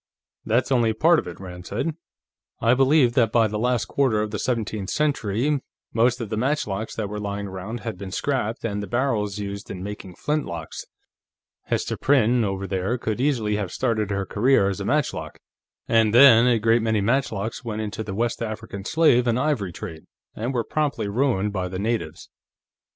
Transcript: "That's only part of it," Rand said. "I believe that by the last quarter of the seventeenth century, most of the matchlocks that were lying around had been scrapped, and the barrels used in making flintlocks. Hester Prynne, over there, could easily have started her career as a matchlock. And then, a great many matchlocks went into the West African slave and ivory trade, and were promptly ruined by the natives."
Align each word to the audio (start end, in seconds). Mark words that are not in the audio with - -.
"That's 0.45 0.71
only 0.71 0.93
part 0.93 1.19
of 1.19 1.27
it," 1.27 1.39
Rand 1.39 1.67
said. 1.67 1.95
"I 2.59 2.73
believe 2.73 3.13
that 3.13 3.31
by 3.31 3.47
the 3.47 3.59
last 3.59 3.85
quarter 3.85 4.19
of 4.19 4.31
the 4.31 4.39
seventeenth 4.39 4.89
century, 4.89 5.61
most 5.93 6.19
of 6.19 6.29
the 6.31 6.37
matchlocks 6.37 6.95
that 6.95 7.07
were 7.07 7.19
lying 7.19 7.45
around 7.45 7.81
had 7.81 7.99
been 7.99 8.09
scrapped, 8.09 8.65
and 8.65 8.81
the 8.81 8.87
barrels 8.87 9.37
used 9.37 9.69
in 9.69 9.83
making 9.83 10.15
flintlocks. 10.15 10.85
Hester 11.65 11.97
Prynne, 11.97 12.43
over 12.43 12.65
there, 12.65 12.97
could 12.97 13.21
easily 13.21 13.57
have 13.57 13.71
started 13.71 14.09
her 14.09 14.25
career 14.25 14.69
as 14.69 14.79
a 14.79 14.85
matchlock. 14.85 15.37
And 15.87 16.15
then, 16.15 16.47
a 16.47 16.57
great 16.57 16.81
many 16.81 16.99
matchlocks 16.99 17.63
went 17.63 17.83
into 17.83 18.03
the 18.03 18.15
West 18.15 18.41
African 18.41 18.83
slave 18.83 19.27
and 19.27 19.37
ivory 19.37 19.71
trade, 19.71 20.07
and 20.35 20.51
were 20.51 20.63
promptly 20.63 21.09
ruined 21.09 21.53
by 21.53 21.67
the 21.67 21.77
natives." 21.77 22.27